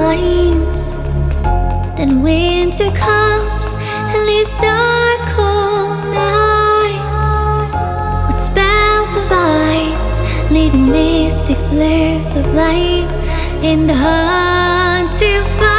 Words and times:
minds. 0.00 0.90
Then 1.96 2.22
winter 2.22 2.90
comes 3.06 3.66
and 4.12 4.20
leaves 4.28 4.52
dark 4.68 5.20
cold 5.36 6.00
nights 6.22 7.30
with 8.26 8.40
spells 8.48 9.10
of 9.20 9.26
ice, 9.30 10.16
leaving 10.50 10.86
mystic 10.88 11.58
flares 11.70 12.30
of 12.40 12.46
light 12.54 13.10
in 13.70 13.86
the 13.86 13.94
hunt 13.94 15.12
to 15.20 15.30
find. 15.58 15.69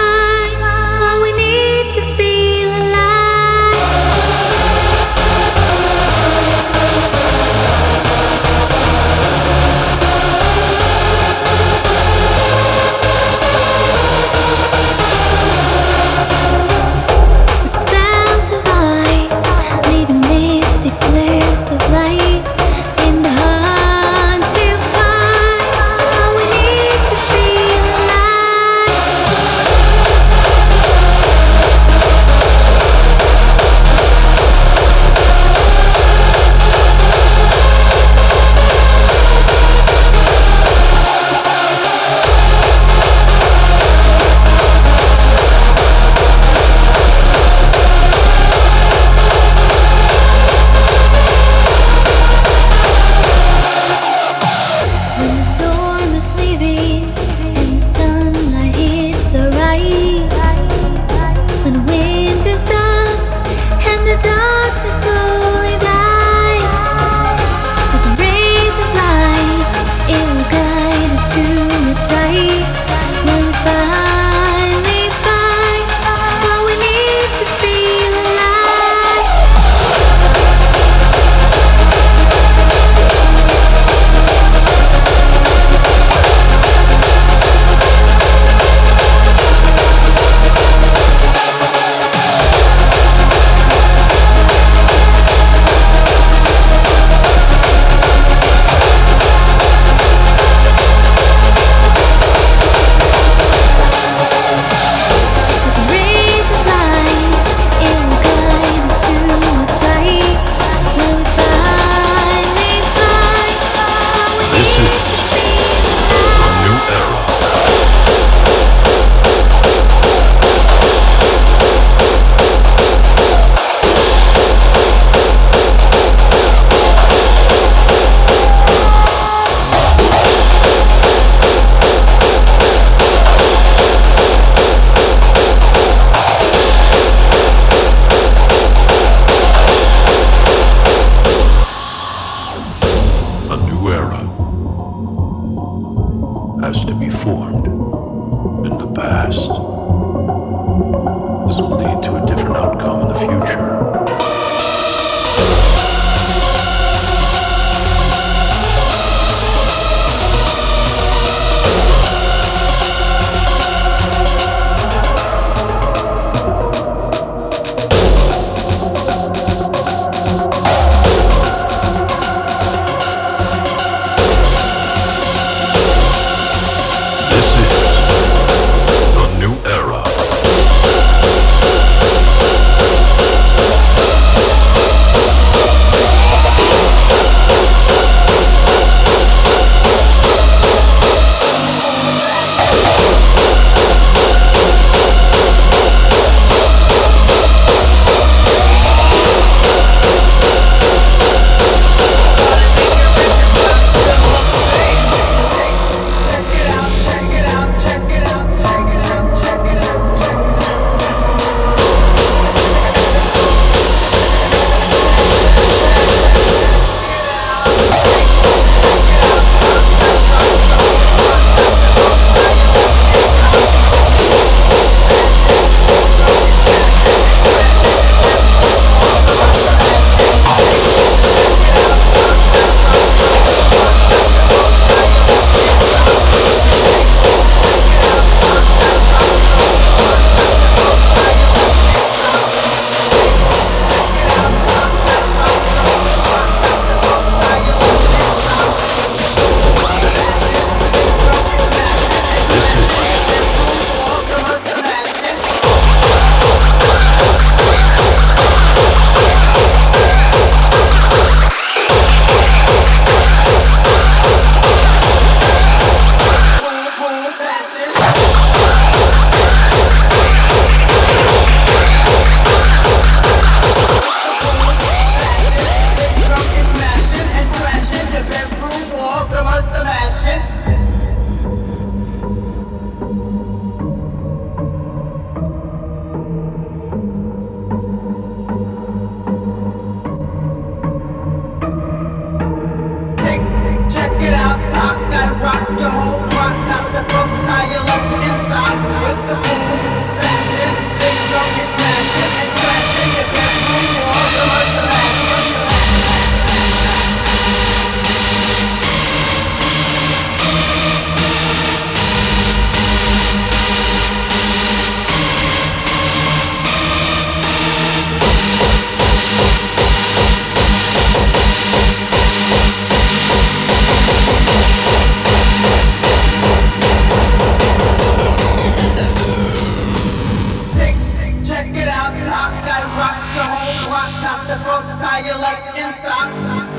top, 332.26 332.52
that 332.66 332.84
rock 332.98 333.18
your 333.36 333.48
whole 333.48 333.92
rock. 333.92 334.10
top 334.24 334.42
the 334.48 334.58
front 334.64 334.88
tire 335.02 335.38
like 335.40 335.78
in 335.78 335.92
stock. 335.94 336.71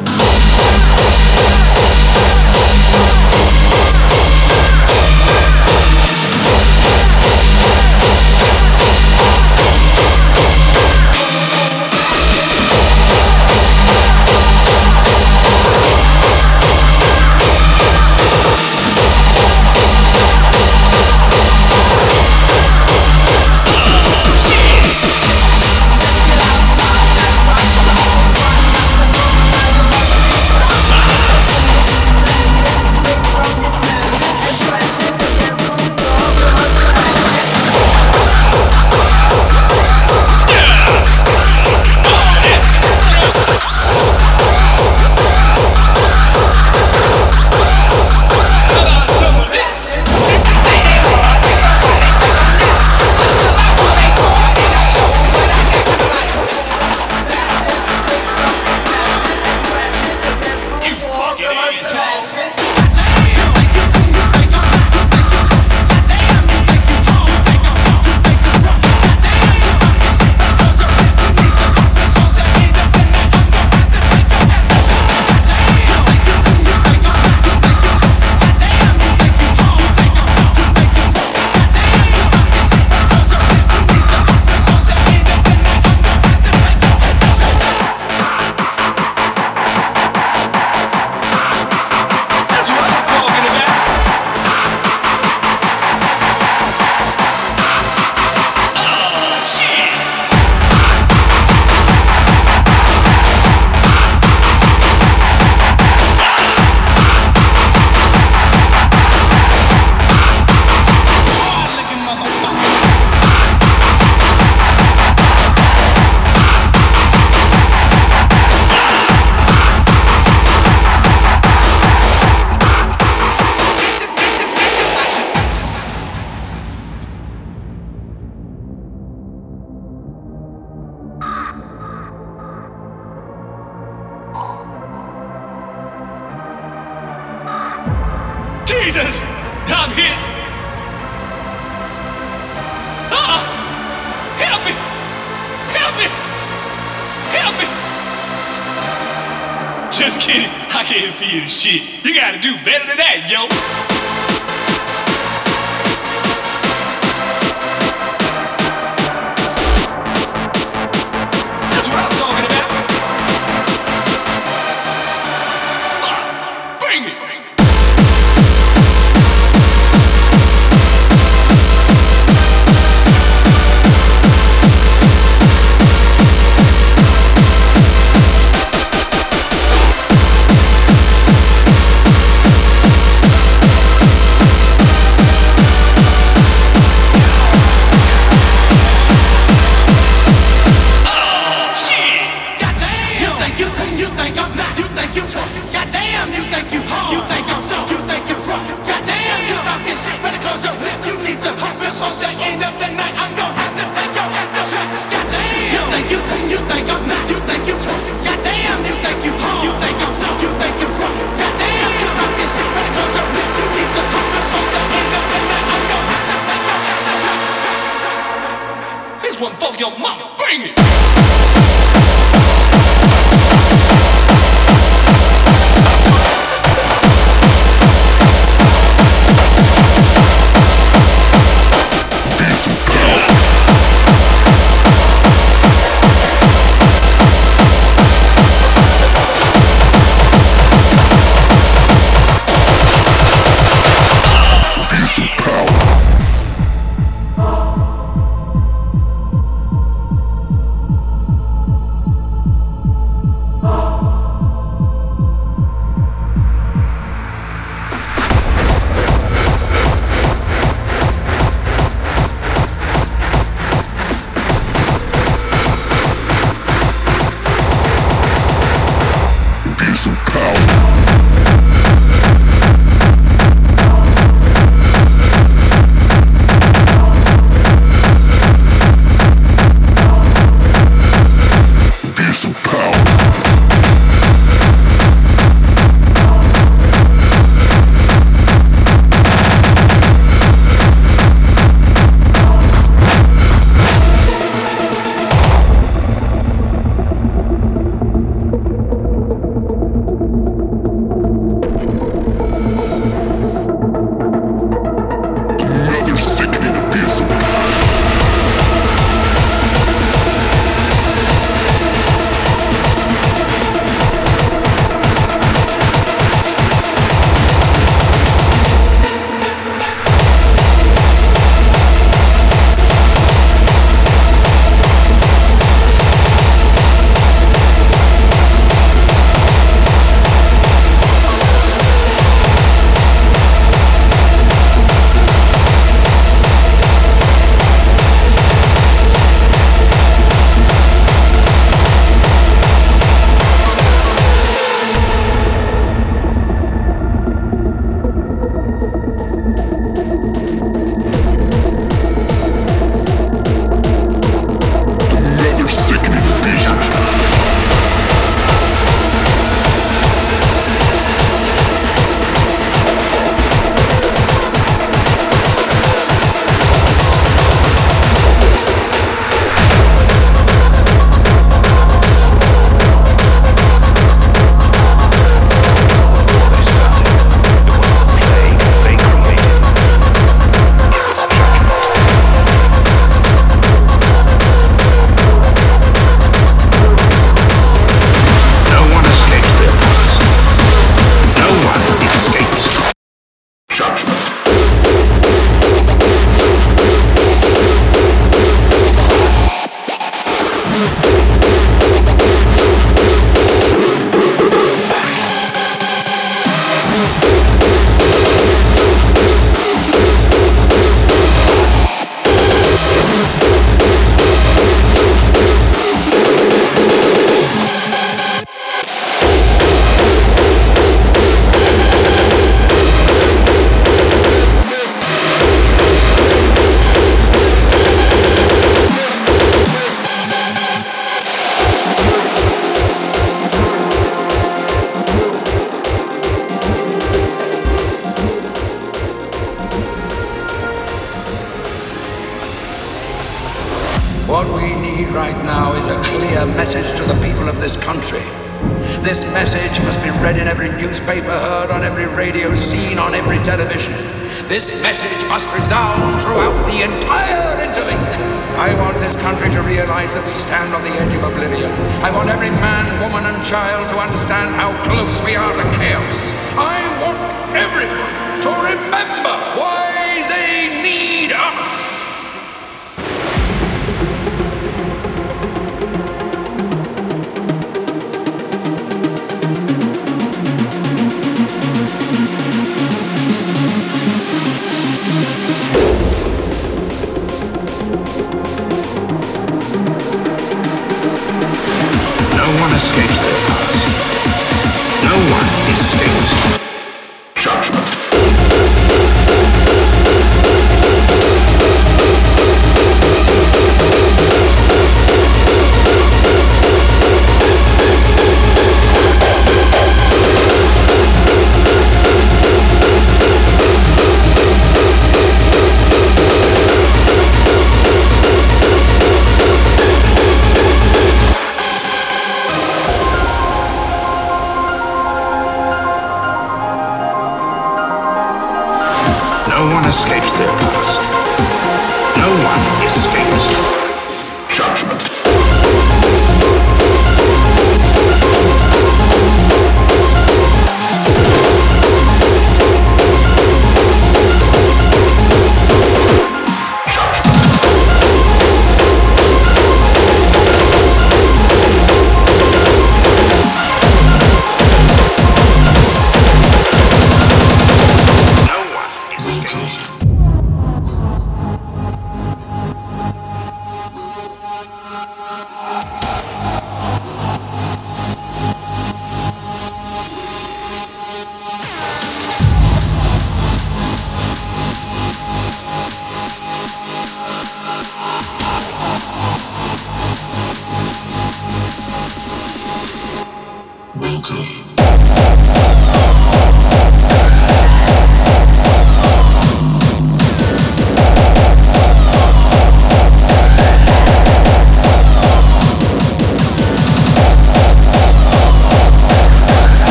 country 459.22 459.48
to 459.50 459.62
realize 459.62 460.12
that 460.14 460.26
we 460.26 460.34
stand 460.34 460.74
on 460.74 460.82
the 460.82 460.90
edge 460.98 461.14
of 461.14 461.22
oblivion. 461.22 461.70
I 462.02 462.10
want 462.10 462.28
every 462.28 462.50
man, 462.50 462.90
woman, 462.98 463.22
and 463.24 463.38
child 463.46 463.88
to 463.94 463.96
understand 463.96 464.50
how 464.58 464.74
close 464.82 465.22
we 465.22 465.38
are 465.38 465.54
to 465.54 465.66
chaos. 465.78 466.18
I 466.58 466.82
want 466.98 467.22
everyone 467.54 468.42
to 468.42 468.50
remember 468.50 469.34
why 469.54 470.26
they 470.26 470.82
need 470.82 471.30
us. 471.30 471.71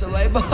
So 0.00 0.08
mom 0.08 0.49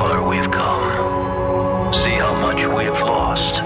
far 0.00 0.26
we've 0.26 0.50
come. 0.50 1.92
See 1.92 2.16
how 2.24 2.32
much 2.32 2.64
we 2.64 2.84
have 2.84 3.02
lost. 3.02 3.56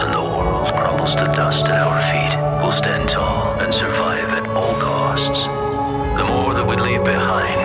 And 0.00 0.12
the 0.12 0.20
world 0.20 0.74
crumbles 0.74 1.14
to 1.14 1.26
dust 1.40 1.66
at 1.66 1.86
our 1.86 2.00
feet. 2.10 2.34
We'll 2.60 2.72
stand 2.72 3.08
tall 3.08 3.60
and 3.60 3.72
survive 3.72 4.28
at 4.30 4.44
all 4.56 4.74
costs. 4.80 5.44
The 6.18 6.24
more 6.24 6.52
that 6.54 6.66
we 6.66 6.74
leave 6.74 7.04
behind, 7.04 7.61